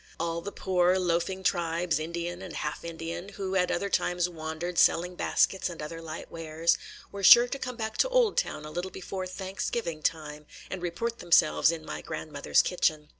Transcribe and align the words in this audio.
All 0.19 0.41
the 0.41 0.51
poor, 0.51 0.97
loafing 0.97 1.43
tribes, 1.43 1.99
Indian 1.99 2.41
and 2.41 2.55
half 2.55 2.83
Indian, 2.83 3.29
who 3.29 3.55
at 3.55 3.69
other 3.69 3.87
times 3.87 4.27
wandered, 4.27 4.79
selling 4.79 5.13
baskets 5.13 5.69
and 5.69 5.79
other 5.79 6.01
light 6.01 6.31
wares, 6.31 6.75
were 7.11 7.21
sure 7.21 7.47
to 7.47 7.59
come 7.59 7.75
back 7.75 7.97
to 7.97 8.09
Oldtown 8.09 8.65
a 8.65 8.71
little 8.71 8.89
before 8.89 9.27
Thanksgiving 9.27 10.01
time 10.01 10.47
and 10.71 10.81
report 10.81 11.19
themselves 11.19 11.71
in 11.71 11.85
my 11.85 12.01
grandmother's 12.01 12.63
kitchen. 12.63 13.09